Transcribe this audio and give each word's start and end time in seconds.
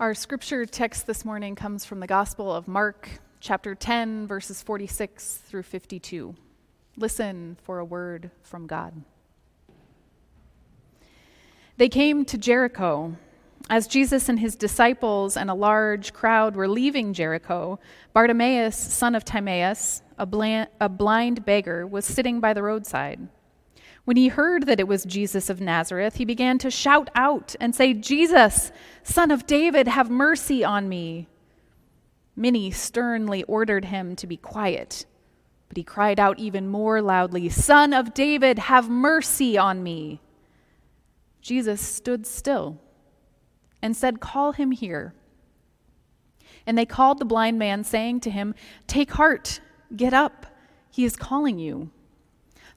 Our 0.00 0.14
scripture 0.14 0.64
text 0.64 1.08
this 1.08 1.24
morning 1.24 1.56
comes 1.56 1.84
from 1.84 1.98
the 1.98 2.06
Gospel 2.06 2.54
of 2.54 2.68
Mark, 2.68 3.08
chapter 3.40 3.74
10, 3.74 4.28
verses 4.28 4.62
46 4.62 5.38
through 5.38 5.64
52. 5.64 6.36
Listen 6.96 7.56
for 7.64 7.80
a 7.80 7.84
word 7.84 8.30
from 8.44 8.68
God. 8.68 8.94
They 11.78 11.88
came 11.88 12.24
to 12.26 12.38
Jericho. 12.38 13.16
As 13.68 13.88
Jesus 13.88 14.28
and 14.28 14.38
his 14.38 14.54
disciples 14.54 15.36
and 15.36 15.50
a 15.50 15.54
large 15.54 16.12
crowd 16.12 16.54
were 16.54 16.68
leaving 16.68 17.12
Jericho, 17.12 17.80
Bartimaeus, 18.12 18.76
son 18.76 19.16
of 19.16 19.24
Timaeus, 19.24 20.02
a, 20.16 20.26
bland, 20.26 20.68
a 20.80 20.88
blind 20.88 21.44
beggar, 21.44 21.84
was 21.84 22.04
sitting 22.04 22.38
by 22.38 22.54
the 22.54 22.62
roadside. 22.62 23.26
When 24.08 24.16
he 24.16 24.28
heard 24.28 24.64
that 24.64 24.80
it 24.80 24.88
was 24.88 25.04
Jesus 25.04 25.50
of 25.50 25.60
Nazareth, 25.60 26.14
he 26.14 26.24
began 26.24 26.56
to 26.60 26.70
shout 26.70 27.10
out 27.14 27.54
and 27.60 27.74
say, 27.74 27.92
Jesus, 27.92 28.72
son 29.02 29.30
of 29.30 29.46
David, 29.46 29.86
have 29.86 30.08
mercy 30.08 30.64
on 30.64 30.88
me. 30.88 31.28
Many 32.34 32.70
sternly 32.70 33.42
ordered 33.42 33.84
him 33.84 34.16
to 34.16 34.26
be 34.26 34.38
quiet, 34.38 35.04
but 35.68 35.76
he 35.76 35.82
cried 35.82 36.18
out 36.18 36.38
even 36.38 36.68
more 36.68 37.02
loudly, 37.02 37.50
Son 37.50 37.92
of 37.92 38.14
David, 38.14 38.58
have 38.60 38.88
mercy 38.88 39.58
on 39.58 39.82
me. 39.82 40.22
Jesus 41.42 41.82
stood 41.82 42.26
still 42.26 42.80
and 43.82 43.94
said, 43.94 44.20
Call 44.20 44.52
him 44.52 44.70
here. 44.70 45.12
And 46.66 46.78
they 46.78 46.86
called 46.86 47.18
the 47.18 47.26
blind 47.26 47.58
man, 47.58 47.84
saying 47.84 48.20
to 48.20 48.30
him, 48.30 48.54
Take 48.86 49.10
heart, 49.10 49.60
get 49.94 50.14
up, 50.14 50.46
he 50.90 51.04
is 51.04 51.14
calling 51.14 51.58
you. 51.58 51.90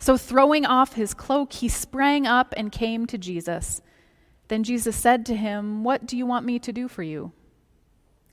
So, 0.01 0.17
throwing 0.17 0.65
off 0.65 0.93
his 0.93 1.13
cloak, 1.13 1.53
he 1.53 1.69
sprang 1.69 2.25
up 2.25 2.55
and 2.57 2.71
came 2.71 3.05
to 3.05 3.19
Jesus. 3.19 3.83
Then 4.47 4.63
Jesus 4.63 4.95
said 4.95 5.27
to 5.27 5.35
him, 5.35 5.83
What 5.83 6.07
do 6.07 6.17
you 6.17 6.25
want 6.25 6.43
me 6.43 6.57
to 6.57 6.73
do 6.73 6.87
for 6.87 7.03
you? 7.03 7.33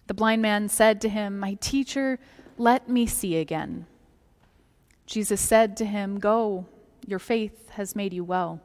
The 0.07 0.15
blind 0.15 0.41
man 0.41 0.71
said 0.71 0.99
to 1.03 1.11
him, 1.11 1.39
My 1.39 1.59
teacher, 1.61 2.19
let 2.57 2.89
me 2.89 3.07
see 3.07 3.37
again. 3.37 3.85
Jesus 5.05 5.43
said 5.43 5.77
to 5.77 5.85
him, 5.85 6.19
Go, 6.19 6.65
your 7.07 7.19
faith 7.19 7.69
has 7.73 7.95
made 7.95 8.15
you 8.15 8.25
well. 8.25 8.63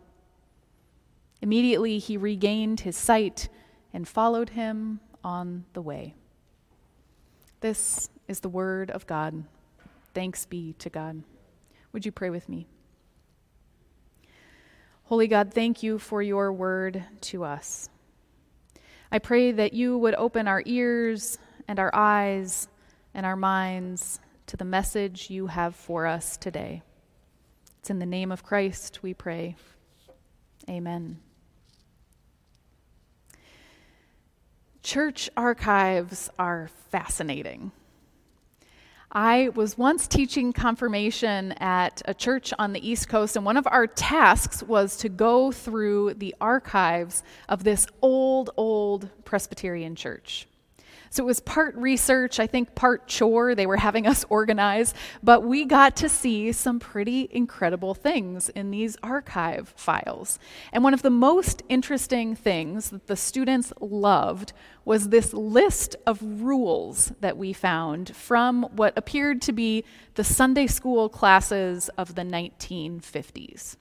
Immediately 1.42 2.00
he 2.00 2.16
regained 2.16 2.80
his 2.80 2.96
sight 2.96 3.50
and 3.92 4.08
followed 4.08 4.52
him 4.52 5.02
on 5.26 5.66
the 5.74 5.82
way. 5.82 6.16
This 7.60 8.10
is 8.30 8.40
the 8.40 8.48
word 8.48 8.92
of 8.92 9.06
God. 9.08 9.44
Thanks 10.14 10.46
be 10.46 10.72
to 10.80 10.90
God. 10.90 11.22
Would 11.92 12.06
you 12.06 12.14
pray 12.14 12.30
with 12.30 12.48
me? 12.48 12.66
Holy 15.06 15.28
God, 15.28 15.54
thank 15.54 15.84
you 15.84 16.00
for 16.00 16.22
your 16.22 16.52
word 16.54 17.04
to 17.22 17.44
us. 17.44 17.90
I 19.12 19.20
pray 19.20 19.52
that 19.52 19.74
you 19.74 19.98
would 19.98 20.16
open 20.16 20.48
our 20.48 20.64
ears 20.66 21.38
and 21.68 21.78
our 21.78 21.94
eyes 21.94 22.68
and 23.14 23.26
our 23.26 23.36
minds 23.36 24.20
to 24.48 24.58
the 24.58 24.66
message 24.66 25.30
you 25.30 25.48
have 25.48 25.76
for 25.76 26.08
us 26.08 26.38
today. 26.38 26.82
It's 27.80 27.90
in 27.90 28.00
the 28.00 28.06
name 28.06 28.32
of 28.32 28.44
Christ 28.44 29.04
we 29.04 29.14
pray. 29.14 29.56
Amen. 30.70 31.20
Church 34.82 35.30
archives 35.36 36.30
are 36.40 36.70
fascinating. 36.90 37.72
I 39.16 39.50
was 39.50 39.78
once 39.78 40.08
teaching 40.08 40.54
confirmation 40.54 41.52
at 41.60 42.02
a 42.06 42.16
church 42.16 42.52
on 42.58 42.74
the 42.74 42.88
East 42.88 43.10
Coast, 43.10 43.36
and 43.36 43.46
one 43.46 43.58
of 43.58 43.68
our 43.70 43.86
tasks 43.86 44.64
was 44.64 44.98
to 44.98 45.10
go 45.10 45.52
through 45.52 46.16
the 46.16 46.34
archives 46.42 47.22
of 47.48 47.64
this 47.64 47.86
old, 48.02 48.50
old 48.58 49.10
Presbyterian 49.24 49.96
church. 49.96 50.48
So 51.14 51.22
it 51.22 51.28
was 51.28 51.42
part 51.42 51.76
research, 51.76 52.40
I 52.40 52.48
think 52.48 52.74
part 52.74 53.08
chore. 53.08 53.54
They 53.54 53.68
were 53.68 53.78
having 53.78 54.08
us 54.14 54.26
organize, 54.32 54.96
but 55.22 55.44
we 55.44 55.64
got 55.64 55.96
to 55.98 56.10
see 56.10 56.52
some 56.52 56.80
pretty 56.80 57.30
incredible 57.30 57.94
things 57.94 58.50
in 58.50 58.72
these 58.72 58.98
archive 59.04 59.72
files. 59.78 60.40
And 60.72 60.84
one 60.84 60.96
of 60.96 61.04
the 61.04 61.12
most 61.12 61.62
interesting 61.70 62.36
things 62.36 62.90
that 62.90 63.06
the 63.06 63.16
students 63.16 63.72
loved 63.80 64.54
was 64.86 65.10
this 65.10 65.36
list 65.36 65.96
of 66.08 66.20
rules 66.24 67.12
that 67.20 67.38
we 67.38 67.54
found 67.54 68.16
from 68.16 68.64
what 68.76 68.98
appeared 68.98 69.40
to 69.44 69.52
be 69.52 69.84
the 70.16 70.24
Sunday 70.24 70.66
school 70.66 71.10
classes 71.10 71.90
of 71.96 72.16
the 72.16 72.24
1950s. 72.24 73.76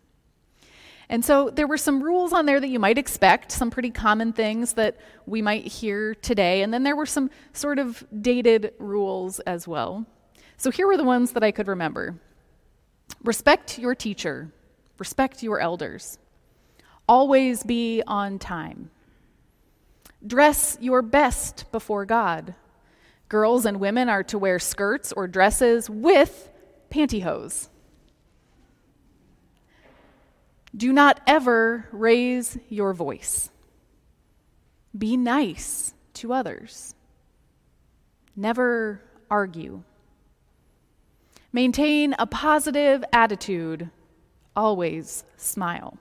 And 1.08 1.24
so 1.24 1.50
there 1.50 1.66
were 1.66 1.76
some 1.76 2.02
rules 2.02 2.32
on 2.32 2.46
there 2.46 2.60
that 2.60 2.68
you 2.68 2.78
might 2.78 2.98
expect, 2.98 3.52
some 3.52 3.70
pretty 3.70 3.90
common 3.90 4.32
things 4.32 4.74
that 4.74 4.96
we 5.26 5.42
might 5.42 5.66
hear 5.66 6.14
today. 6.14 6.62
And 6.62 6.72
then 6.72 6.82
there 6.82 6.96
were 6.96 7.06
some 7.06 7.30
sort 7.52 7.78
of 7.78 8.04
dated 8.20 8.72
rules 8.78 9.40
as 9.40 9.68
well. 9.68 10.06
So 10.56 10.70
here 10.70 10.86
were 10.86 10.96
the 10.96 11.04
ones 11.04 11.32
that 11.32 11.42
I 11.42 11.50
could 11.50 11.68
remember 11.68 12.18
respect 13.24 13.78
your 13.78 13.94
teacher, 13.94 14.50
respect 14.98 15.42
your 15.42 15.60
elders, 15.60 16.18
always 17.08 17.62
be 17.62 18.02
on 18.06 18.38
time, 18.38 18.90
dress 20.26 20.78
your 20.80 21.02
best 21.02 21.70
before 21.72 22.04
God. 22.04 22.54
Girls 23.28 23.66
and 23.66 23.80
women 23.80 24.08
are 24.08 24.22
to 24.24 24.38
wear 24.38 24.58
skirts 24.58 25.12
or 25.12 25.26
dresses 25.26 25.88
with 25.90 26.50
pantyhose. 26.90 27.68
Do 30.76 30.92
not 30.92 31.20
ever 31.26 31.86
raise 31.92 32.58
your 32.68 32.94
voice. 32.94 33.50
Be 34.96 35.16
nice 35.16 35.94
to 36.14 36.32
others. 36.32 36.94
Never 38.34 39.02
argue. 39.30 39.82
Maintain 41.52 42.14
a 42.18 42.26
positive 42.26 43.04
attitude. 43.12 43.90
Always 44.56 45.24
smile. 45.36 45.98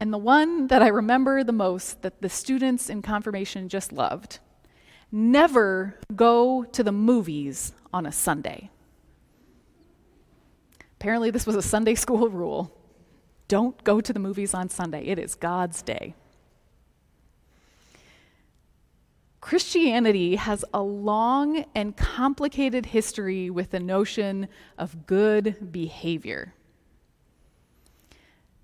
And 0.00 0.12
the 0.12 0.18
one 0.18 0.68
that 0.68 0.82
I 0.82 0.88
remember 0.88 1.42
the 1.42 1.52
most 1.52 2.02
that 2.02 2.22
the 2.22 2.28
students 2.28 2.88
in 2.88 3.02
confirmation 3.02 3.68
just 3.68 3.92
loved 3.92 4.38
never 5.10 5.98
go 6.14 6.64
to 6.64 6.82
the 6.82 6.92
movies 6.92 7.72
on 7.92 8.06
a 8.06 8.12
Sunday. 8.12 8.70
Apparently, 11.00 11.30
this 11.30 11.46
was 11.46 11.54
a 11.54 11.62
Sunday 11.62 11.94
school 11.94 12.28
rule. 12.42 12.74
Don't 13.46 13.82
go 13.84 14.00
to 14.00 14.12
the 14.12 14.18
movies 14.18 14.52
on 14.52 14.68
Sunday, 14.68 15.06
it 15.06 15.18
is 15.18 15.36
God's 15.36 15.80
day. 15.80 16.14
Christianity 19.40 20.34
has 20.34 20.64
a 20.74 20.82
long 20.82 21.64
and 21.74 21.96
complicated 21.96 22.86
history 22.86 23.48
with 23.48 23.70
the 23.70 23.78
notion 23.78 24.48
of 24.76 25.06
good 25.06 25.72
behavior. 25.72 26.52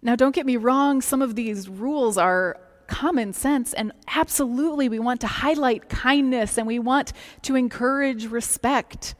Now, 0.03 0.17
don't 0.17 0.35
get 0.35 0.45
me 0.45 0.57
wrong, 0.57 1.01
some 1.01 1.23
of 1.23 1.37
these 1.37 1.69
rules 1.69 2.19
are 2.19 2.61
common 2.89 3.33
sense, 3.33 3.73
and 3.73 3.93
absolutely 4.09 4.89
we 4.89 4.99
want 4.99 5.21
to 5.23 5.27
highlight 5.27 5.89
kindness 5.89 6.59
and 6.59 6.67
we 6.67 6.81
want 6.81 7.13
to 7.43 7.55
encourage 7.55 8.27
respect. 8.27 9.15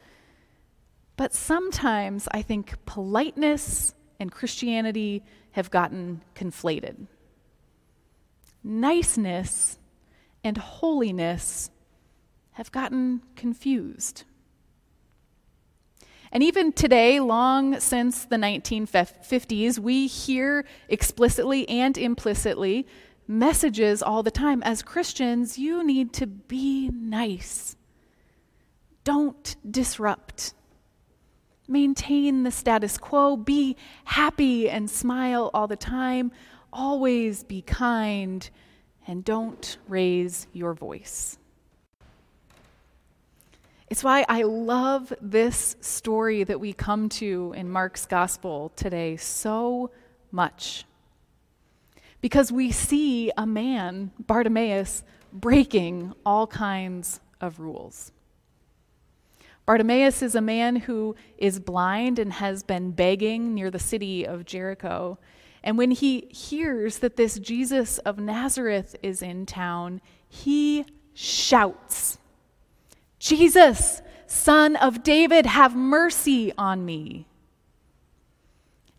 But 1.17 1.33
sometimes 1.33 2.27
I 2.31 2.41
think 2.41 2.73
politeness 2.85 3.93
and 4.19 4.31
Christianity 4.31 5.23
have 5.51 5.71
gotten 5.71 6.21
conflated. 6.35 7.07
Niceness 8.63 9.77
and 10.43 10.57
holiness 10.57 11.69
have 12.51 12.71
gotten 12.71 13.21
confused. 13.35 14.23
And 16.31 16.43
even 16.43 16.73
today, 16.73 17.19
long 17.21 17.79
since 17.79 18.25
the 18.25 18.35
1950s, 18.35 19.79
we 19.79 20.07
hear 20.07 20.65
explicitly 20.89 21.67
and 21.69 21.97
implicitly 21.97 22.87
messages 23.27 24.03
all 24.03 24.21
the 24.21 24.31
time. 24.31 24.61
As 24.63 24.81
Christians, 24.81 25.57
you 25.57 25.83
need 25.83 26.11
to 26.13 26.27
be 26.27 26.89
nice, 26.89 27.77
don't 29.05 29.55
disrupt. 29.69 30.53
Maintain 31.67 32.43
the 32.43 32.51
status 32.51 32.97
quo. 32.97 33.35
Be 33.35 33.75
happy 34.05 34.69
and 34.69 34.89
smile 34.89 35.49
all 35.53 35.67
the 35.67 35.75
time. 35.75 36.31
Always 36.71 37.43
be 37.43 37.61
kind 37.61 38.47
and 39.07 39.23
don't 39.23 39.77
raise 39.87 40.47
your 40.53 40.73
voice. 40.73 41.37
It's 43.89 44.03
why 44.03 44.25
I 44.27 44.43
love 44.43 45.13
this 45.21 45.75
story 45.79 46.43
that 46.43 46.59
we 46.59 46.73
come 46.73 47.07
to 47.09 47.53
in 47.55 47.69
Mark's 47.69 48.05
gospel 48.05 48.71
today 48.75 49.15
so 49.15 49.91
much. 50.31 50.85
Because 52.19 52.51
we 52.51 52.71
see 52.71 53.31
a 53.37 53.45
man, 53.45 54.11
Bartimaeus, 54.19 55.03
breaking 55.31 56.13
all 56.25 56.47
kinds 56.47 57.19
of 57.39 57.59
rules. 57.59 58.11
Bartimaeus 59.65 60.21
is 60.21 60.35
a 60.35 60.41
man 60.41 60.75
who 60.75 61.15
is 61.37 61.59
blind 61.59 62.19
and 62.19 62.33
has 62.33 62.61
been 62.61 62.91
begging 62.91 63.55
near 63.55 63.71
the 63.71 63.79
city 63.79 64.25
of 64.25 64.45
Jericho. 64.45 65.17
And 65.63 65.77
when 65.77 65.89
he 65.91 66.27
hears 66.29 66.99
that 66.99 67.15
this 67.15 67.39
Jesus 67.39 67.97
of 67.99 68.19
Nazareth 68.19 68.95
is 69.01 69.23
in 69.23 69.47
town, 69.47 70.01
he 70.29 70.85
shouts, 71.15 72.19
Jesus, 73.17 74.03
son 74.27 74.75
of 74.75 75.01
David, 75.01 75.47
have 75.47 75.75
mercy 75.75 76.53
on 76.57 76.85
me. 76.85 77.25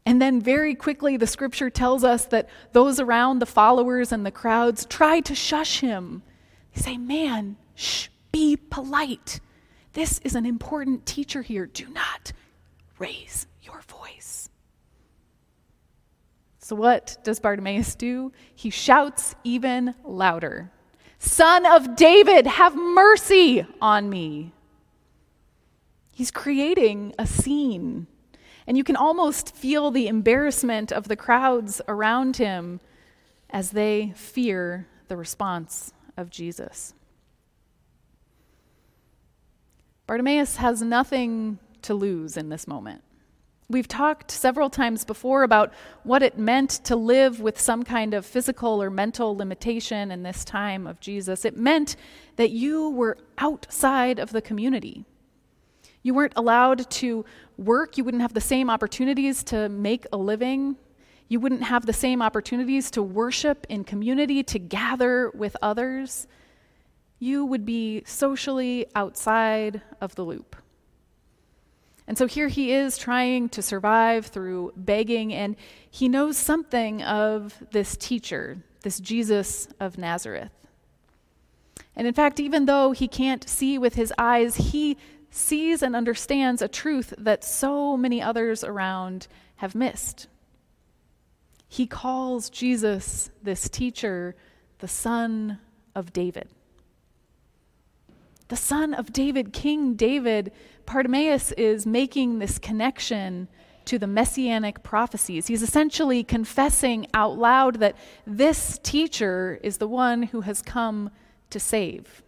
And 0.04 0.22
then, 0.22 0.40
very 0.40 0.74
quickly, 0.74 1.16
the 1.16 1.26
scripture 1.26 1.69
tells 1.69 2.04
us 2.04 2.26
that 2.26 2.48
those 2.72 3.00
around 3.00 3.40
the 3.40 3.46
followers 3.46 4.12
and 4.12 4.24
the 4.24 4.30
crowds 4.30 4.84
try 4.84 5.20
to 5.20 5.34
shush 5.34 5.80
him. 5.80 6.22
They 6.74 6.80
say, 6.80 6.96
Man, 6.96 7.56
shh, 7.74 8.08
be 8.30 8.56
polite. 8.56 9.40
This 9.96 10.19
is 10.25 10.34
an 10.34 10.44
important 10.44 11.06
teacher 11.06 11.40
here. 11.40 11.64
Do 11.64 11.88
not 11.88 12.34
raise 12.98 13.46
your 13.62 13.81
voice. 13.88 14.50
So, 16.58 16.76
what 16.76 17.16
does 17.25 17.40
Bartimaeus 17.40 17.94
do? 17.94 18.31
He 18.54 18.69
shouts 18.69 19.34
even 19.43 19.94
louder 20.04 20.70
Son 21.19 21.64
of 21.64 21.96
David, 21.96 22.46
have 22.46 22.76
mercy 22.76 23.66
on 23.81 24.10
me. 24.10 24.52
He's 26.12 26.31
creating 26.31 27.14
a 27.19 27.26
scene 27.26 28.06
and 28.66 28.76
you 28.76 28.84
can 28.84 28.96
almost 28.96 29.56
feel 29.56 29.90
the 29.90 30.08
embarrassment 30.08 30.93
of 30.93 31.08
the 31.08 31.16
crowds 31.16 31.81
around 31.88 32.37
him 32.37 32.81
as 33.48 33.70
they 33.70 34.12
fear 34.14 34.88
the 35.08 35.16
response 35.16 35.94
of 36.19 36.28
Jesus. 36.28 36.93
Bartimaeus 40.06 40.56
has 40.56 40.82
nothing 40.82 41.58
to 41.82 41.94
lose 41.94 42.37
in 42.37 42.49
this 42.49 42.69
moment. 42.69 43.03
We've 43.69 43.88
talked 43.88 44.31
several 44.31 44.70
times 44.70 45.05
before 45.05 45.43
about 45.43 45.73
what 46.05 46.23
it 46.23 46.38
meant 46.38 46.70
to 46.85 46.94
live 46.94 47.41
with 47.41 47.61
some 47.61 47.82
kind 47.82 48.14
of 48.14 48.25
physical 48.25 48.81
or 48.81 48.91
mental 48.91 49.37
limitation 49.37 50.12
in 50.12 50.23
this 50.23 50.44
time 50.44 50.87
of 50.87 51.00
Jesus. 51.00 51.44
It 51.44 51.56
meant 51.56 51.97
that 52.37 52.50
you 52.50 52.91
were 52.91 53.19
outside 53.38 54.20
of 54.20 54.31
the 54.31 54.41
community. 54.41 55.05
You 56.05 56.14
weren't 56.14 56.35
allowed 56.37 56.88
to 56.91 57.25
work. 57.58 57.99
You 57.99 58.05
wouldn't 58.05 58.20
have 58.20 58.35
the 58.35 58.41
same 58.41 58.70
opportunities 58.70 59.43
to 59.44 59.69
make 59.69 60.06
a 60.12 60.17
living. 60.17 60.76
You 61.29 61.41
wouldn't 61.41 61.64
have 61.64 61.85
the 61.85 61.93
same 61.93 62.23
opportunities 62.23 62.93
to 62.93 63.03
worship 63.03 63.67
in 63.69 63.82
community, 63.82 64.44
to 64.44 64.61
gather 64.61 65.32
with 65.35 65.56
others. 65.61 66.29
You 67.18 67.44
would 67.46 67.64
be 67.64 68.02
socially 68.04 68.86
outside 68.94 69.82
of 70.00 70.14
the 70.14 70.24
loop. 70.24 70.56
And 72.06 72.16
so 72.16 72.26
here 72.26 72.48
he 72.48 72.72
is 72.72 72.98
trying 72.98 73.48
to 73.50 73.62
survive 73.62 74.26
through 74.26 74.72
begging, 74.76 75.32
and 75.32 75.56
he 75.90 76.08
knows 76.08 76.36
something 76.36 77.02
of 77.02 77.60
this 77.72 77.96
teacher, 77.96 78.58
this 78.82 79.00
Jesus 79.00 79.66
of 79.80 79.98
Nazareth. 79.98 80.52
And 81.96 82.06
in 82.06 82.14
fact, 82.14 82.38
even 82.38 82.66
though 82.66 82.92
he 82.92 83.08
can't 83.08 83.48
see 83.48 83.78
with 83.78 83.94
his 83.94 84.12
eyes, 84.19 84.56
he 84.56 84.96
sees 85.30 85.82
and 85.82 85.96
understands 85.96 86.62
a 86.62 86.69
truth 86.69 87.12
that 87.19 87.42
so 87.42 87.96
many 87.96 88.22
others 88.22 88.62
around 88.62 89.26
have 89.56 89.74
missed. 89.74 90.28
He 91.69 91.86
calls 91.86 92.50
Jesus, 92.50 93.30
this 93.42 93.69
teacher, 93.69 94.36
the 94.78 94.88
son 94.88 95.58
of 95.94 96.12
David. 96.12 96.48
The 98.48 98.56
son 98.56 98.94
of 98.94 99.12
David, 99.12 99.52
King 99.52 99.94
David, 99.94 100.52
Bartimaeus 100.84 101.52
is 101.52 101.87
making 101.87 102.38
this 102.38 102.58
connection 102.58 103.48
to 103.87 103.98
the 103.98 104.06
messianic 104.06 104.82
prophecies. 104.82 105.46
He's 105.46 105.62
essentially 105.62 106.22
confessing 106.22 107.06
out 107.14 107.38
loud 107.38 107.76
that 107.81 107.96
this 108.26 108.78
teacher 108.82 109.58
is 109.62 109.78
the 109.78 109.88
one 109.88 110.25
who 110.25 110.43
has 110.43 110.62
come 110.62 111.10
to 111.50 111.58
save. 111.58 112.22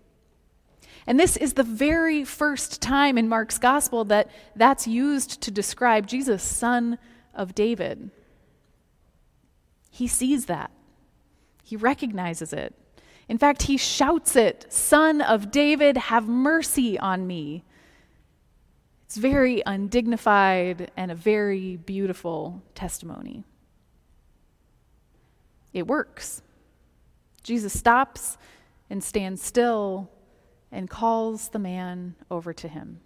And 1.06 1.18
this 1.18 1.36
is 1.36 1.54
the 1.54 1.62
very 1.62 2.24
first 2.24 2.82
time 2.82 3.16
in 3.16 3.28
Mark's 3.28 3.58
gospel 3.58 4.04
that 4.04 4.30
that's 4.54 4.86
used 4.86 5.40
to 5.42 5.50
describe 5.50 6.06
Jesus, 6.06 6.42
son 6.42 6.98
of 7.34 7.54
David. 7.54 8.10
He 9.90 10.06
sees 10.06 10.46
that, 10.46 10.70
he 11.64 11.76
recognizes 11.76 12.52
it. 12.52 12.74
In 13.28 13.38
fact, 13.38 13.62
he 13.62 13.76
shouts 13.76 14.36
it 14.36 14.66
Son 14.70 15.20
of 15.20 15.50
David, 15.50 15.96
have 15.96 16.26
mercy 16.26 16.98
on 16.98 17.26
me. 17.26 17.64
It's 19.04 19.16
very 19.16 19.62
undignified 19.64 20.90
and 20.96 21.10
a 21.10 21.14
very 21.14 21.76
beautiful 21.76 22.62
testimony. 22.74 23.44
It 25.72 25.86
works. 25.86 26.42
Jesus 27.42 27.72
stops 27.72 28.36
and 28.90 29.02
stands 29.02 29.42
still 29.42 30.10
and 30.70 30.90
calls 30.90 31.48
the 31.48 31.58
man 31.58 32.14
over 32.30 32.52
to 32.52 32.68
him. 32.68 33.00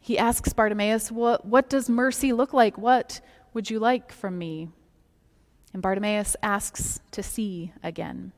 He 0.00 0.18
asks 0.18 0.52
Bartimaeus, 0.52 1.10
what, 1.10 1.44
what 1.44 1.68
does 1.68 1.88
mercy 1.88 2.32
look 2.32 2.52
like? 2.52 2.76
What 2.76 3.20
would 3.54 3.70
you 3.70 3.78
like 3.78 4.12
from 4.12 4.38
me? 4.38 4.68
And 5.72 5.82
Bartimaeus 5.82 6.36
asks 6.42 7.00
to 7.12 7.22
see 7.22 7.72
again. 7.82 8.32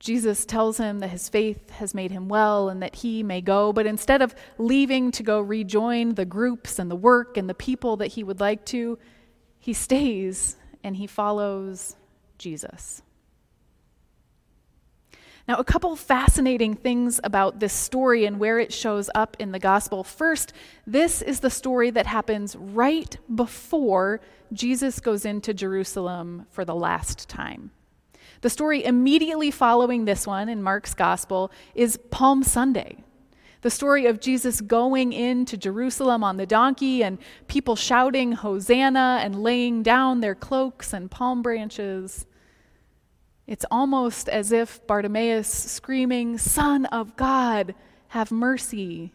Jesus 0.00 0.46
tells 0.46 0.78
him 0.78 1.00
that 1.00 1.10
his 1.10 1.28
faith 1.28 1.68
has 1.70 1.94
made 1.94 2.10
him 2.10 2.26
well 2.26 2.70
and 2.70 2.82
that 2.82 2.96
he 2.96 3.22
may 3.22 3.42
go, 3.42 3.70
but 3.70 3.86
instead 3.86 4.22
of 4.22 4.34
leaving 4.56 5.10
to 5.12 5.22
go 5.22 5.40
rejoin 5.40 6.14
the 6.14 6.24
groups 6.24 6.78
and 6.78 6.90
the 6.90 6.96
work 6.96 7.36
and 7.36 7.48
the 7.48 7.54
people 7.54 7.98
that 7.98 8.08
he 8.08 8.24
would 8.24 8.40
like 8.40 8.64
to, 8.64 8.98
he 9.58 9.74
stays 9.74 10.56
and 10.82 10.96
he 10.96 11.06
follows 11.06 11.96
Jesus. 12.38 13.02
Now, 15.46 15.56
a 15.56 15.64
couple 15.64 15.94
fascinating 15.96 16.76
things 16.76 17.20
about 17.22 17.60
this 17.60 17.72
story 17.74 18.24
and 18.24 18.38
where 18.38 18.58
it 18.58 18.72
shows 18.72 19.10
up 19.14 19.36
in 19.38 19.52
the 19.52 19.58
gospel. 19.58 20.02
First, 20.02 20.54
this 20.86 21.20
is 21.20 21.40
the 21.40 21.50
story 21.50 21.90
that 21.90 22.06
happens 22.06 22.56
right 22.56 23.14
before 23.34 24.22
Jesus 24.52 24.98
goes 25.00 25.26
into 25.26 25.52
Jerusalem 25.52 26.46
for 26.50 26.64
the 26.64 26.74
last 26.74 27.28
time. 27.28 27.70
The 28.42 28.50
story 28.50 28.84
immediately 28.84 29.50
following 29.50 30.04
this 30.04 30.26
one 30.26 30.48
in 30.48 30.62
Mark's 30.62 30.94
gospel 30.94 31.52
is 31.74 31.98
Palm 32.10 32.42
Sunday. 32.42 33.04
The 33.60 33.70
story 33.70 34.06
of 34.06 34.20
Jesus 34.20 34.62
going 34.62 35.12
into 35.12 35.58
Jerusalem 35.58 36.24
on 36.24 36.38
the 36.38 36.46
donkey 36.46 37.04
and 37.04 37.18
people 37.46 37.76
shouting 37.76 38.32
Hosanna 38.32 39.20
and 39.22 39.42
laying 39.42 39.82
down 39.82 40.20
their 40.20 40.34
cloaks 40.34 40.94
and 40.94 41.10
palm 41.10 41.42
branches. 41.42 42.24
It's 43.46 43.66
almost 43.70 44.30
as 44.30 44.52
if 44.52 44.86
Bartimaeus 44.86 45.48
screaming, 45.48 46.38
Son 46.38 46.86
of 46.86 47.16
God, 47.16 47.74
have 48.08 48.30
mercy, 48.30 49.12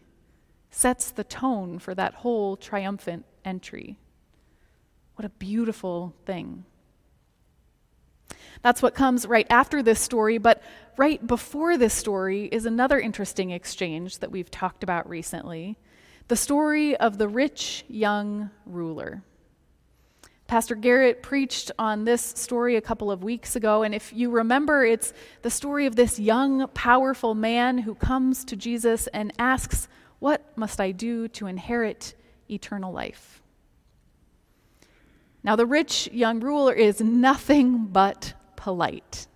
sets 0.70 1.10
the 1.10 1.24
tone 1.24 1.80
for 1.80 1.94
that 1.96 2.14
whole 2.14 2.56
triumphant 2.56 3.24
entry. 3.44 3.98
What 5.16 5.24
a 5.24 5.30
beautiful 5.30 6.14
thing. 6.24 6.64
That's 8.62 8.82
what 8.82 8.94
comes 8.94 9.26
right 9.26 9.46
after 9.50 9.82
this 9.82 10.00
story, 10.00 10.38
but 10.38 10.62
right 10.96 11.24
before 11.26 11.76
this 11.76 11.94
story 11.94 12.46
is 12.46 12.66
another 12.66 12.98
interesting 12.98 13.50
exchange 13.50 14.18
that 14.18 14.30
we've 14.30 14.50
talked 14.50 14.82
about 14.82 15.08
recently 15.08 15.78
the 16.28 16.36
story 16.36 16.96
of 16.96 17.18
the 17.18 17.28
rich 17.28 17.84
young 17.88 18.50
ruler. 18.64 19.22
Pastor 20.48 20.74
Garrett 20.74 21.22
preached 21.22 21.72
on 21.78 22.04
this 22.04 22.22
story 22.22 22.76
a 22.76 22.80
couple 22.80 23.10
of 23.10 23.24
weeks 23.24 23.56
ago, 23.56 23.82
and 23.82 23.94
if 23.94 24.12
you 24.12 24.30
remember, 24.30 24.84
it's 24.84 25.12
the 25.42 25.50
story 25.50 25.86
of 25.86 25.96
this 25.96 26.20
young, 26.20 26.68
powerful 26.68 27.34
man 27.34 27.78
who 27.78 27.94
comes 27.94 28.44
to 28.44 28.56
Jesus 28.56 29.08
and 29.08 29.32
asks, 29.38 29.88
What 30.20 30.56
must 30.56 30.80
I 30.80 30.92
do 30.92 31.26
to 31.28 31.46
inherit 31.46 32.14
eternal 32.48 32.92
life? 32.92 33.42
Now, 35.42 35.56
the 35.56 35.66
rich 35.66 36.08
young 36.12 36.40
ruler 36.40 36.72
is 36.72 37.00
nothing 37.00 37.86
but 37.86 38.34
polite. 38.66 39.28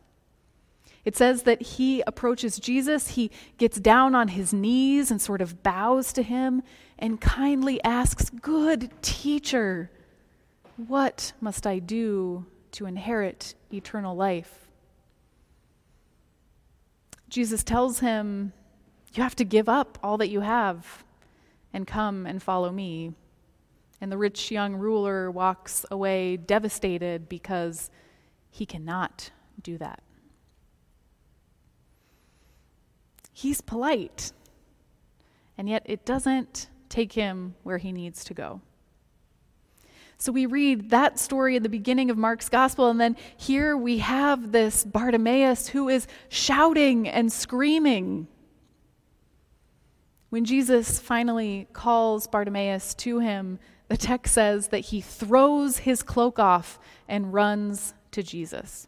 It 1.05 1.17
says 1.17 1.45
that 1.45 1.63
he 1.63 2.03
approaches 2.05 2.59
Jesus, 2.59 3.11
he 3.11 3.31
gets 3.59 3.79
down 3.79 4.17
on 4.17 4.27
his 4.27 4.53
knees 4.53 5.09
and 5.13 5.23
sort 5.23 5.41
of 5.41 5.63
bows 5.63 6.13
to 6.15 6.25
him 6.25 6.65
and 6.99 7.21
kindly 7.21 7.81
asks, 7.85 8.29
Good 8.29 8.91
teacher 9.03 9.89
what 10.89 11.33
must 11.41 11.65
I 11.65 11.79
do 11.79 12.45
to 12.73 12.87
inherit 12.87 13.55
eternal 13.73 14.17
life? 14.17 14.67
Jesus 17.29 17.63
tells 17.63 18.01
him, 18.01 18.53
You 19.15 19.23
have 19.23 19.37
to 19.37 19.45
give 19.45 19.69
up 19.69 19.97
all 20.03 20.19
that 20.19 20.31
you 20.31 20.41
have 20.41 21.05
and 21.73 21.87
come 21.87 22.27
and 22.27 22.43
follow 22.43 22.73
me. 22.73 23.13
And 24.01 24.11
the 24.11 24.19
rich 24.19 24.51
young 24.51 24.75
ruler 24.75 25.31
walks 25.31 25.87
away 25.89 26.37
devastated 26.37 27.29
because 27.29 27.91
he 28.50 28.66
cannot 28.66 29.30
do 29.62 29.78
that. 29.78 30.02
He's 33.33 33.61
polite, 33.61 34.33
and 35.57 35.69
yet 35.69 35.83
it 35.87 36.04
doesn't 36.04 36.69
take 36.88 37.12
him 37.12 37.54
where 37.62 37.78
he 37.78 37.92
needs 37.92 38.25
to 38.25 38.35
go. 38.35 38.61
So 40.19 40.33
we 40.33 40.45
read 40.45 40.90
that 40.90 41.19
story 41.19 41.57
in 41.57 41.62
the 41.62 41.71
beginning 41.71 42.11
of 42.11 42.19
Mark's 42.19 42.50
gospel, 42.50 42.90
and 42.90 43.00
then 43.00 43.16
here 43.38 43.75
we 43.75 43.99
have 43.99 44.52
this 44.52 44.85
Bartimaeus 44.85 45.69
who 45.69 45.88
is 45.88 46.07
shouting 46.28 47.09
and 47.09 47.33
screaming. 47.33 48.28
When 50.28 50.45
Jesus 50.45 50.99
finally 50.99 51.66
calls 51.73 52.26
Bartimaeus 52.26 52.92
to 52.97 53.21
him, 53.21 53.59
the 53.88 53.97
text 53.97 54.35
says 54.35 54.69
that 54.69 54.80
he 54.80 55.00
throws 55.00 55.78
his 55.78 56.02
cloak 56.02 56.38
off 56.38 56.78
and 57.09 57.33
runs 57.33 57.95
to 58.12 58.23
Jesus. 58.23 58.87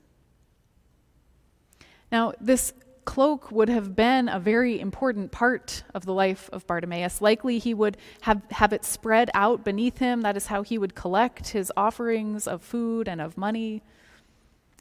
Now, 2.10 2.32
this 2.40 2.72
cloak 3.04 3.50
would 3.50 3.68
have 3.68 3.96
been 3.96 4.28
a 4.28 4.38
very 4.38 4.78
important 4.78 5.32
part 5.32 5.82
of 5.94 6.04
the 6.04 6.12
life 6.12 6.48
of 6.52 6.66
Bartimaeus. 6.66 7.20
Likely 7.20 7.58
he 7.58 7.74
would 7.74 7.96
have, 8.22 8.42
have 8.50 8.72
it 8.72 8.84
spread 8.84 9.30
out 9.34 9.64
beneath 9.64 9.98
him. 9.98 10.20
That 10.20 10.36
is 10.36 10.46
how 10.46 10.62
he 10.62 10.78
would 10.78 10.94
collect 10.94 11.48
his 11.48 11.72
offerings 11.76 12.46
of 12.46 12.62
food 12.62 13.08
and 13.08 13.20
of 13.20 13.36
money. 13.36 13.82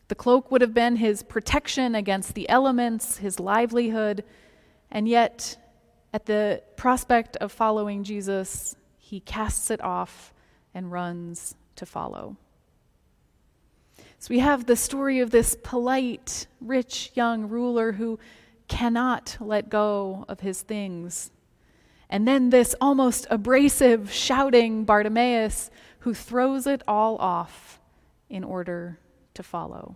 The 0.07 0.15
cloak 0.15 0.51
would 0.51 0.62
have 0.62 0.74
been 0.74 0.98
his 0.98 1.24
protection 1.24 1.95
against 1.95 2.33
the 2.36 2.48
elements, 2.50 3.17
his 3.17 3.39
livelihood, 3.39 4.24
and 4.91 5.07
yet, 5.07 5.55
at 6.13 6.25
the 6.25 6.62
prospect 6.75 7.38
of 7.38 7.51
following 7.51 8.03
Jesus, 8.03 8.75
he 8.98 9.21
casts 9.21 9.71
it 9.71 9.81
off 9.81 10.33
and 10.74 10.91
runs 10.91 11.55
to 11.77 11.86
follow. 11.86 12.36
So 14.22 14.36
we 14.36 14.38
have 14.38 14.68
the 14.68 14.75
story 14.75 15.20
of 15.20 15.32
this 15.32 15.58
polite, 15.63 16.46
rich 16.62 17.10
young 17.16 17.50
ruler 17.50 17.94
who 17.94 18.20
cannot 18.68 19.36
let 19.40 19.68
go 19.68 20.25
of 20.30 20.42
his 20.42 20.62
things. 20.62 21.32
And 22.08 22.28
then 22.28 22.51
this 22.51 22.75
almost 22.80 23.25
abrasive, 23.32 24.13
shouting 24.13 24.86
Bartimaeus 24.86 25.72
who 26.01 26.13
throws 26.13 26.68
it 26.68 26.84
all 26.88 27.18
off 27.18 27.80
in 28.30 28.44
order 28.44 29.00
to 29.34 29.42
follow. 29.42 29.96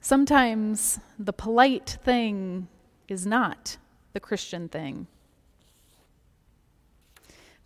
Sometimes 0.00 0.98
the 1.16 1.32
polite 1.32 1.98
thing 2.02 2.66
is 3.06 3.24
not 3.24 3.76
the 4.14 4.20
Christian 4.20 4.68
thing. 4.68 5.06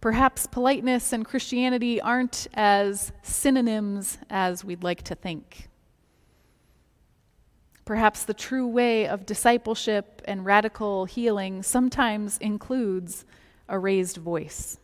Perhaps 0.04 0.48
politeness 0.48 1.14
and 1.14 1.24
Christianity 1.24 1.98
aren't 1.98 2.46
as 2.52 3.10
synonyms 3.22 4.18
as 4.28 4.62
we'd 4.62 4.84
like 4.84 5.00
to 5.04 5.14
think. 5.14 5.70
Perhaps 7.86 8.24
the 8.24 8.34
true 8.34 8.66
way 8.66 9.08
of 9.08 9.24
discipleship 9.24 10.20
and 10.26 10.44
radical 10.44 11.06
healing 11.06 11.62
sometimes 11.62 12.36
includes 12.36 13.24
a 13.66 13.78
raised 13.78 14.18
voice. 14.18 14.76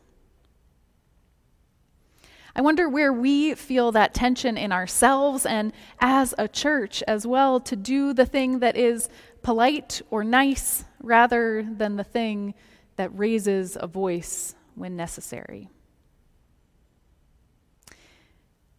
I 2.57 2.62
wonder 2.62 2.89
where 2.89 3.12
we 3.12 3.55
feel 3.55 3.93
that 3.93 4.15
tension 4.15 4.57
in 4.57 4.73
ourselves 4.73 5.45
and 5.45 5.75
as 6.00 6.35
a 6.39 6.49
church 6.49 7.03
as 7.07 7.27
well 7.27 7.61
to 7.61 7.77
do 7.77 8.15
the 8.15 8.25
thing 8.25 8.61
that 8.61 8.75
is 8.75 9.11
polite 9.43 10.00
or 10.09 10.25
nice 10.25 10.87
rather 10.99 11.62
than 11.62 11.97
the 11.97 12.05
thing 12.05 12.55
that 12.97 13.11
raises 13.15 13.77
a 13.79 13.87
voice 13.87 14.55
when 14.75 14.97
necessary. 14.97 15.69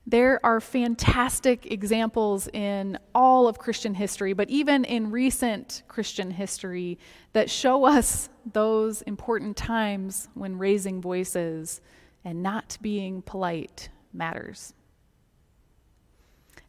There 0.07 0.43
are 0.43 0.59
fantastic 0.59 1.71
examples 1.71 2.47
in 2.47 2.97
all 3.13 3.47
of 3.47 3.59
Christian 3.59 3.93
history, 3.93 4.33
but 4.33 4.49
even 4.49 4.83
in 4.83 5.11
recent 5.11 5.83
Christian 5.87 6.31
history, 6.31 6.97
that 7.33 7.49
show 7.49 7.85
us 7.85 8.29
those 8.51 9.03
important 9.03 9.55
times 9.55 10.27
when 10.33 10.57
raising 10.57 11.01
voices 11.01 11.81
and 12.25 12.41
not 12.41 12.77
being 12.81 13.21
polite 13.21 13.89
matters. 14.11 14.73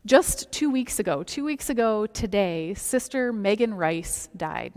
Just 0.05 0.53
two 0.53 0.71
weeks 0.71 0.99
ago, 0.99 1.23
two 1.23 1.45
weeks 1.45 1.71
ago 1.71 2.07
today, 2.07 2.75
Sister 2.75 3.33
Megan 3.33 3.73
Rice 3.73 4.29
died. 4.37 4.73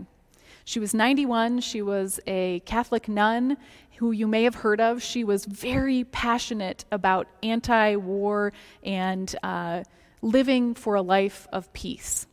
She 0.64 0.80
was 0.80 0.94
91. 0.94 1.60
She 1.60 1.82
was 1.82 2.18
a 2.26 2.60
Catholic 2.60 3.08
nun 3.08 3.56
who 3.96 4.12
you 4.12 4.26
may 4.26 4.44
have 4.44 4.54
heard 4.54 4.80
of. 4.80 5.02
She 5.02 5.24
was 5.24 5.44
very 5.44 6.04
passionate 6.04 6.84
about 6.92 7.26
anti 7.42 7.96
war 7.96 8.52
and 8.82 9.34
uh, 9.42 9.84
living 10.22 10.74
for 10.74 10.94
a 10.94 11.02
life 11.02 11.46
of 11.52 11.72
peace. 11.72 12.26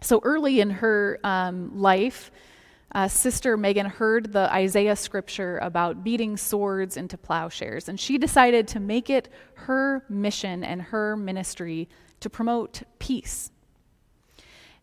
So 0.00 0.20
early 0.22 0.60
in 0.60 0.70
her 0.70 1.18
um, 1.24 1.78
life, 1.78 2.30
uh, 2.92 3.08
Sister 3.08 3.56
Megan 3.56 3.86
heard 3.86 4.32
the 4.32 4.52
Isaiah 4.52 4.96
scripture 4.96 5.58
about 5.58 6.02
beating 6.02 6.36
swords 6.36 6.96
into 6.96 7.16
plowshares, 7.16 7.88
and 7.88 8.00
she 8.00 8.18
decided 8.18 8.66
to 8.68 8.80
make 8.80 9.10
it 9.10 9.28
her 9.54 10.04
mission 10.08 10.64
and 10.64 10.82
her 10.82 11.16
ministry 11.16 11.88
to 12.20 12.30
promote 12.30 12.82
peace 12.98 13.50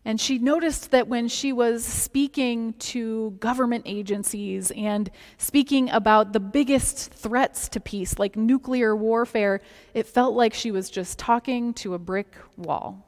and 0.04 0.20
she 0.20 0.38
noticed 0.38 0.90
that 0.92 1.08
when 1.08 1.28
she 1.28 1.52
was 1.52 1.84
speaking 1.84 2.72
to 2.74 3.32
government 3.40 3.84
agencies 3.86 4.70
and 4.70 5.10
speaking 5.36 5.90
about 5.90 6.32
the 6.32 6.40
biggest 6.40 7.12
threats 7.12 7.68
to 7.70 7.80
peace, 7.80 8.18
like 8.18 8.36
nuclear 8.36 8.94
warfare, 8.96 9.60
it 9.94 10.06
felt 10.06 10.34
like 10.34 10.54
she 10.54 10.70
was 10.70 10.88
just 10.88 11.18
talking 11.18 11.74
to 11.74 11.94
a 11.94 11.98
brick 11.98 12.36
wall. 12.56 13.04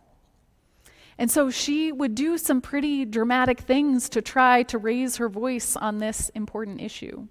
And 1.17 1.31
so 1.31 1.51
she 1.51 1.93
would 1.93 2.15
do 2.15 2.39
some 2.39 2.61
pretty 2.61 3.05
dramatic 3.05 3.61
things 3.61 4.09
to 4.11 4.23
try 4.23 4.63
to 4.65 4.79
raise 4.79 5.17
her 5.17 5.29
voice 5.29 5.77
on 5.77 5.99
this 5.99 6.31
important 6.31 6.81
issue. 6.81 7.29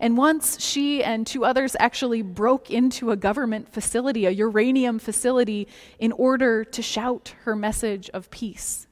And 0.00 0.16
once 0.16 0.58
she 0.60 1.04
and 1.04 1.26
two 1.26 1.44
others 1.44 1.76
actually 1.78 2.22
broke 2.22 2.70
into 2.70 3.10
a 3.10 3.16
government 3.16 3.70
facility, 3.70 4.24
a 4.24 4.30
uranium 4.30 4.98
facility, 4.98 5.68
in 5.98 6.10
order 6.12 6.64
to 6.64 6.82
shout 6.82 7.34
her 7.44 7.54
message 7.54 8.08
of 8.10 8.30
peace. 8.30 8.86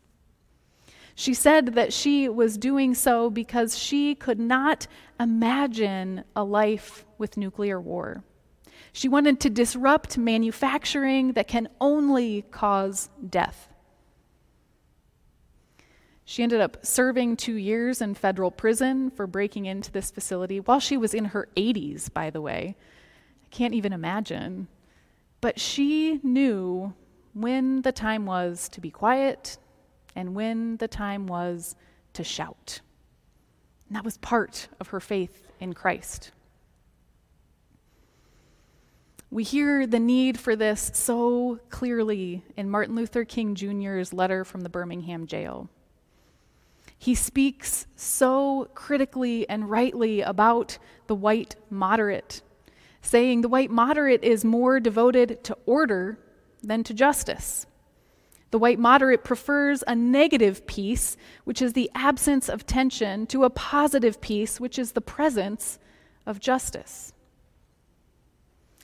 She 1.14 1.32
said 1.32 1.74
that 1.74 1.94
she 1.94 2.28
was 2.28 2.58
doing 2.58 2.94
so 2.94 3.30
because 3.30 3.76
she 3.76 4.14
could 4.14 4.38
not 4.38 4.86
imagine 5.18 6.24
a 6.36 6.44
life 6.44 7.06
with 7.16 7.38
nuclear 7.38 7.80
war. 7.80 8.22
She 8.92 9.08
wanted 9.08 9.40
to 9.40 9.50
disrupt 9.50 10.18
manufacturing 10.18 11.32
that 11.32 11.48
can 11.48 11.68
only 11.80 12.42
cause 12.50 13.08
death. 13.28 13.67
She 16.30 16.42
ended 16.42 16.60
up 16.60 16.84
serving 16.84 17.38
two 17.38 17.54
years 17.54 18.02
in 18.02 18.12
federal 18.12 18.50
prison 18.50 19.10
for 19.10 19.26
breaking 19.26 19.64
into 19.64 19.90
this 19.90 20.10
facility 20.10 20.60
while 20.60 20.78
she 20.78 20.98
was 20.98 21.14
in 21.14 21.24
her 21.24 21.48
80s, 21.56 22.12
by 22.12 22.28
the 22.28 22.42
way. 22.42 22.76
I 23.42 23.48
can't 23.48 23.72
even 23.72 23.94
imagine. 23.94 24.68
But 25.40 25.58
she 25.58 26.20
knew 26.22 26.92
when 27.32 27.80
the 27.80 27.92
time 27.92 28.26
was 28.26 28.68
to 28.72 28.80
be 28.82 28.90
quiet 28.90 29.56
and 30.14 30.34
when 30.34 30.76
the 30.76 30.86
time 30.86 31.26
was 31.28 31.76
to 32.12 32.22
shout. 32.22 32.82
And 33.88 33.96
that 33.96 34.04
was 34.04 34.18
part 34.18 34.68
of 34.80 34.88
her 34.88 35.00
faith 35.00 35.48
in 35.60 35.72
Christ. 35.72 36.32
We 39.30 39.44
hear 39.44 39.86
the 39.86 39.98
need 39.98 40.38
for 40.38 40.54
this 40.54 40.90
so 40.92 41.58
clearly 41.70 42.44
in 42.54 42.68
Martin 42.68 42.96
Luther 42.96 43.24
King 43.24 43.54
Jr.'s 43.54 44.12
letter 44.12 44.44
from 44.44 44.60
the 44.60 44.68
Birmingham 44.68 45.26
jail. 45.26 45.70
He 46.98 47.14
speaks 47.14 47.86
so 47.94 48.68
critically 48.74 49.48
and 49.48 49.70
rightly 49.70 50.20
about 50.20 50.78
the 51.06 51.14
white 51.14 51.54
moderate, 51.70 52.42
saying 53.00 53.40
the 53.40 53.48
white 53.48 53.70
moderate 53.70 54.24
is 54.24 54.44
more 54.44 54.80
devoted 54.80 55.42
to 55.44 55.56
order 55.64 56.18
than 56.62 56.82
to 56.84 56.92
justice. 56.92 57.66
The 58.50 58.58
white 58.58 58.78
moderate 58.78 59.24
prefers 59.24 59.84
a 59.86 59.94
negative 59.94 60.66
peace, 60.66 61.16
which 61.44 61.62
is 61.62 61.74
the 61.74 61.90
absence 61.94 62.48
of 62.48 62.66
tension, 62.66 63.26
to 63.28 63.44
a 63.44 63.50
positive 63.50 64.20
peace, 64.20 64.58
which 64.58 64.78
is 64.78 64.92
the 64.92 65.00
presence 65.00 65.78
of 66.26 66.40
justice. 66.40 67.12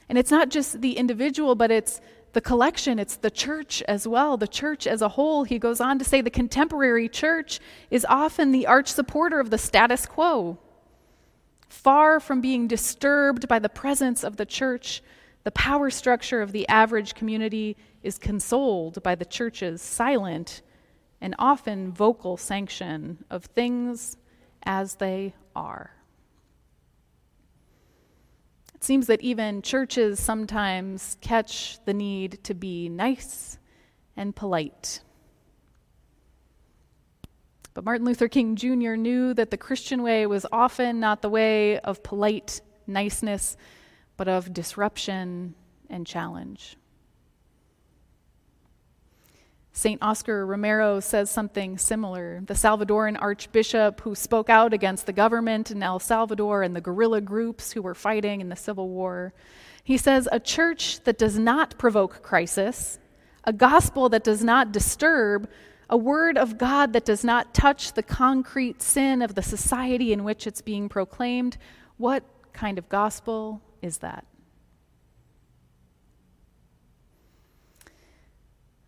And 0.09 0.19
it's 0.19 0.31
not 0.31 0.51
just 0.51 0.83
the 0.83 0.99
individual, 0.99 1.55
but 1.55 1.71
it's 1.71 2.01
the 2.35 2.41
collection, 2.41 2.99
it's 2.99 3.17
the 3.17 3.31
church 3.31 3.83
as 3.89 4.07
well, 4.07 4.37
the 4.37 4.49
church 4.49 4.87
as 4.87 5.01
a 5.01 5.09
whole. 5.11 5.45
He 5.45 5.59
goes 5.59 5.81
on 5.81 5.99
to 5.99 6.05
say 6.05 6.21
the 6.21 6.31
contemporary 6.31 7.09
church 7.09 7.61
is 7.91 8.05
often 8.09 8.53
the 8.53 8.67
arch 8.67 8.89
supporter 8.89 9.41
of 9.41 9.51
the 9.51 9.59
status 9.59 10.05
quo. 10.05 10.59
Far 11.69 12.21
from 12.21 12.41
being 12.41 12.67
disturbed 12.67 13.49
by 13.49 13.59
the 13.59 13.69
presence 13.69 14.23
of 14.23 14.37
the 14.37 14.47
church, 14.47 15.03
the 15.45 15.51
power 15.53 15.91
structure 15.91 16.43
of 16.43 16.53
the 16.53 16.69
average 16.69 17.15
community 17.15 17.77
is 18.03 18.19
consoled 18.19 19.03
by 19.03 19.15
the 19.15 19.25
church's 19.25 19.81
silent 19.81 20.63
and 21.21 21.35
often 21.39 21.93
vocal 21.93 22.37
sanction 22.37 23.25
of 23.31 23.45
things 23.47 24.17
as 24.65 24.97
they 24.97 25.35
are 25.55 25.94
seems 28.85 29.07
that 29.07 29.21
even 29.23 29.63
churches 29.63 30.21
sometimes 30.21 31.17
catch 31.21 31.79
the 31.87 31.95
need 31.95 32.39
to 32.45 32.55
be 32.55 32.89
nice 32.89 33.59
and 34.17 34.37
polite. 34.37 35.01
But 37.73 37.85
Martin 37.85 38.07
Luther 38.07 38.29
King 38.29 38.55
Jr. 38.55 38.95
knew 38.95 39.35
that 39.35 39.51
the 39.51 39.57
Christian 39.57 40.03
way 40.03 40.27
was 40.27 40.47
often 40.53 41.01
not 41.01 41.23
the 41.23 41.29
way 41.31 41.81
of 41.81 42.03
polite 42.03 42.61
niceness, 42.87 43.57
but 44.17 44.29
of 44.29 44.53
disruption 44.53 45.55
and 45.91 46.07
challenge. 46.07 46.77
St. 49.77 50.01
Oscar 50.01 50.47
Romero 50.47 51.01
says 51.01 51.33
something 51.33 51.79
similar. 51.79 52.41
The 52.47 52.55
Salvadoran 52.55 53.21
archbishop 53.21 54.01
who 54.03 54.15
spoke 54.15 54.49
out 54.49 54.73
against 54.73 55.05
the 55.05 55.13
government 55.13 55.73
in 55.73 55.83
El 55.83 55.99
Salvador 55.99 56.63
and 56.63 56.77
the 56.77 56.81
guerrilla 56.81 57.21
groups 57.21 57.73
who 57.73 57.83
were 57.83 57.95
fighting 57.95 58.41
in 58.41 58.51
the 58.51 58.57
Civil 58.57 58.89
War. 58.89 59.35
He 59.83 59.97
says, 59.97 60.29
A 60.31 60.39
church 60.39 61.03
that 61.03 61.19
does 61.19 61.37
not 61.37 61.77
provoke 61.77 62.23
crisis, 62.23 63.01
a 63.43 63.53
gospel 63.53 64.09
that 64.11 64.23
does 64.23 64.45
not 64.45 64.71
disturb, 64.71 65.51
a 65.91 65.97
word 65.97 66.39
of 66.39 66.57
God 66.57 66.93
that 66.93 67.05
does 67.05 67.25
not 67.25 67.53
touch 67.53 67.95
the 67.95 68.03
concrete 68.03 68.81
sin 68.81 69.23
of 69.23 69.35
the 69.35 69.43
society 69.43 70.13
in 70.13 70.23
which 70.23 70.47
it's 70.47 70.61
being 70.61 70.89
proclaimed, 70.89 71.59
what 71.97 72.23
kind 72.53 72.79
of 72.79 72.89
gospel 72.89 73.61
is 73.83 73.99
that? 73.99 74.25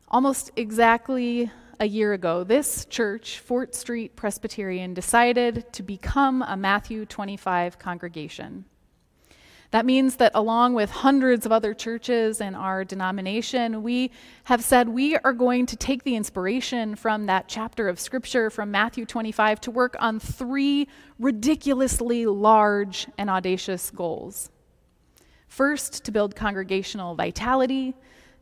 Almost 0.09 0.53
exactly 0.55 1.51
a 1.81 1.87
year 1.87 2.13
ago, 2.13 2.45
this 2.45 2.85
church, 2.85 3.41
Fort 3.41 3.75
Street 3.75 4.15
Presbyterian, 4.15 4.95
decided 4.95 5.73
to 5.73 5.83
become 5.83 6.43
a 6.43 6.57
Matthew 6.57 7.05
25 7.07 7.81
congregation. 7.81 8.67
That 9.73 9.85
means 9.85 10.17
that, 10.17 10.31
along 10.37 10.75
with 10.75 10.91
hundreds 10.91 11.45
of 11.45 11.51
other 11.51 11.75
churches 11.75 12.41
in 12.41 12.55
our 12.55 12.85
denomination, 12.85 13.83
we 13.83 14.13
have 14.45 14.63
said 14.63 14.89
we 14.89 15.17
are 15.17 15.33
going 15.33 15.67
to 15.67 15.77
take 15.77 16.05
the 16.05 16.15
inspiration 16.15 16.95
from 16.95 17.27
that 17.27 17.49
chapter 17.49 17.89
of 17.89 17.99
Scripture 17.99 18.49
from 18.49 18.71
Matthew 18.71 19.07
25 19.07 19.61
to 19.63 19.73
work 19.73 19.97
on 19.99 20.21
three 20.21 20.87
ridiculously 21.19 22.27
large 22.27 23.09
and 23.19 23.29
audacious 23.29 23.91
goals. 23.91 24.51
First, 25.49 26.05
to 26.05 26.13
build 26.13 26.37
congregational 26.37 27.17
vitality. 27.17 27.97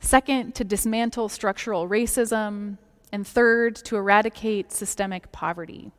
Second, 0.04 0.54
to 0.56 0.64
dismantle 0.64 1.30
structural 1.30 1.88
racism. 1.88 2.76
And 3.10 3.26
third, 3.26 3.74
to 3.76 3.96
eradicate 3.96 4.70
systemic 4.70 5.32
poverty. 5.32 5.92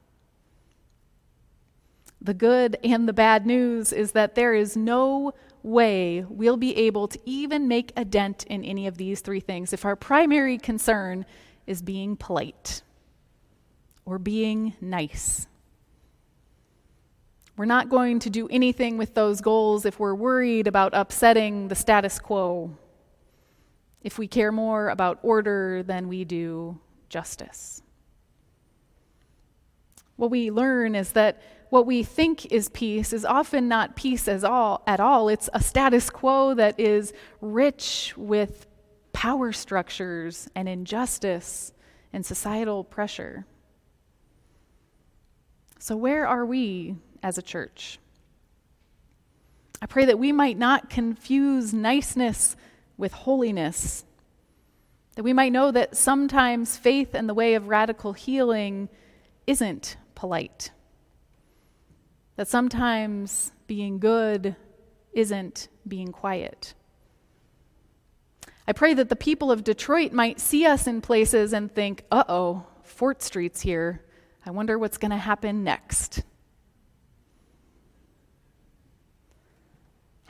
The 2.21 2.35
good 2.35 2.77
and 2.83 3.07
the 3.07 3.13
bad 3.13 3.47
news 3.47 3.91
is 3.91 4.11
that 4.11 4.35
there 4.35 4.53
is 4.53 4.77
no 4.77 5.33
way 5.63 6.23
we'll 6.29 6.55
be 6.55 6.77
able 6.77 7.07
to 7.07 7.19
even 7.25 7.67
make 7.67 7.93
a 7.97 8.05
dent 8.05 8.43
in 8.43 8.63
any 8.63 8.85
of 8.85 8.97
these 8.97 9.21
three 9.21 9.39
things 9.39 9.73
if 9.73 9.85
our 9.85 9.95
primary 9.95 10.59
concern 10.59 11.25
is 11.65 11.81
being 11.81 12.15
polite 12.15 12.83
or 14.05 14.19
being 14.19 14.75
nice. 14.79 15.47
We're 17.57 17.65
not 17.65 17.89
going 17.89 18.19
to 18.19 18.29
do 18.29 18.47
anything 18.49 18.97
with 18.97 19.15
those 19.15 19.41
goals 19.41 19.83
if 19.83 19.99
we're 19.99 20.13
worried 20.13 20.67
about 20.67 20.93
upsetting 20.93 21.69
the 21.69 21.75
status 21.75 22.19
quo 22.19 22.77
if 24.05 24.19
we 24.19 24.27
care 24.27 24.51
more 24.51 24.89
about 24.89 25.17
order 25.23 25.81
than 25.81 26.07
we 26.07 26.23
do 26.23 26.79
justice. 27.09 27.81
What 30.15 30.29
we 30.29 30.51
learn 30.51 30.93
is 30.93 31.13
that 31.13 31.41
what 31.71 31.87
we 31.87 32.03
think 32.03 32.45
is 32.53 32.69
peace 32.69 33.13
is 33.13 33.25
often 33.25 33.67
not 33.67 33.95
peace 33.95 34.27
as 34.27 34.43
all, 34.43 34.83
at 34.85 34.99
all. 34.99 35.27
It's 35.27 35.49
a 35.53 35.59
status 35.61 36.11
quo 36.11 36.53
that 36.53 36.79
is 36.79 37.13
rich 37.41 38.13
with 38.15 38.67
power 39.11 39.51
structures 39.51 40.47
and 40.55 40.69
injustice 40.69 41.73
and 42.13 42.23
societal 42.23 42.83
pressure. 42.83 43.47
So, 45.79 45.97
where 45.97 46.27
are 46.27 46.45
we 46.45 46.95
as 47.23 47.39
a 47.39 47.41
church? 47.41 47.97
I 49.81 49.87
pray 49.87 50.05
that 50.05 50.19
we 50.19 50.31
might 50.31 50.59
not 50.59 50.91
confuse 50.91 51.73
niceness 51.73 52.55
with 52.97 53.13
holiness. 53.13 54.05
That 55.15 55.23
we 55.23 55.33
might 55.33 55.51
know 55.51 55.71
that 55.71 55.95
sometimes 55.95 56.77
faith 56.77 57.13
and 57.13 57.29
the 57.29 57.33
way 57.33 57.55
of 57.55 57.67
radical 57.67 58.13
healing 58.13 58.89
isn't 59.47 59.97
polite. 60.13 60.71
That 62.35 62.47
sometimes 62.47 63.51
being 63.67 63.99
good 63.99 64.55
isn't 65.13 65.69
being 65.87 66.11
quiet. 66.11 66.73
I 68.67 68.73
pray 68.73 68.93
that 68.95 69.09
the 69.09 69.15
people 69.15 69.51
of 69.51 69.63
Detroit 69.63 70.11
might 70.11 70.39
see 70.39 70.65
us 70.65 70.87
in 70.87 71.01
places 71.01 71.53
and 71.53 71.71
think, 71.71 72.03
uh 72.11 72.23
oh, 72.27 72.65
Fort 72.83 73.21
Street's 73.21 73.61
here. 73.61 74.03
I 74.45 74.51
wonder 74.51 74.77
what's 74.77 74.97
going 74.97 75.11
to 75.11 75.17
happen 75.17 75.63
next. 75.63 76.23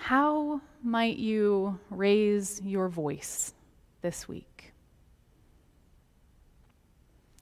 How 0.05 0.61
might 0.83 1.17
you 1.17 1.79
raise 1.89 2.61
your 2.63 2.89
voice 2.89 3.55
this 4.03 4.27
week? 4.27 4.71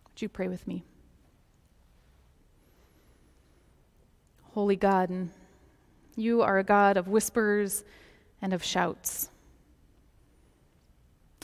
Would 0.06 0.22
you 0.22 0.30
pray 0.30 0.48
with 0.48 0.66
me? 0.66 0.86
Holy 4.54 4.78
God, 4.78 5.28
you 6.16 6.42
are 6.42 6.58
a 6.58 6.64
God 6.64 6.96
of 6.96 7.10
whispers 7.10 7.84
and 8.42 8.54
of 8.54 8.64
shouts. 8.64 9.30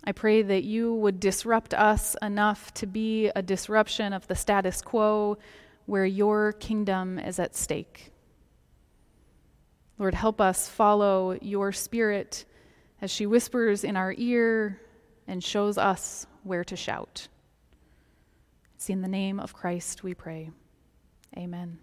I 0.05 0.13
pray 0.13 0.41
that 0.41 0.63
you 0.63 0.95
would 0.95 1.19
disrupt 1.19 1.73
us 1.73 2.15
enough 2.21 2.73
to 2.75 2.87
be 2.87 3.27
a 3.35 3.41
disruption 3.41 4.13
of 4.13 4.25
the 4.27 4.35
status 4.35 4.81
quo 4.81 5.37
where 5.85 6.05
your 6.05 6.53
kingdom 6.53 7.19
is 7.19 7.39
at 7.39 7.57
stake. 7.57 8.13
Lord, 9.99 10.13
help 10.13 10.39
us 10.39 10.67
follow 10.67 11.37
your 11.41 11.73
spirit 11.73 12.45
as 13.01 13.11
she 13.11 13.25
whispers 13.25 13.83
in 13.83 13.97
our 13.97 14.15
ear 14.17 14.79
and 15.27 15.43
shows 15.43 15.77
us 15.77 16.25
where 16.43 16.63
to 16.63 16.75
shout. 16.75 17.27
It's 18.75 18.89
in 18.89 19.01
the 19.01 19.09
name 19.09 19.41
of 19.41 19.53
Christ 19.53 20.01
we 20.01 20.13
pray. 20.13 20.51
Amen. 21.37 21.79